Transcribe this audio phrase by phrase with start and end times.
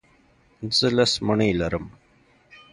[0.77, 1.85] زه لس مڼې لرم.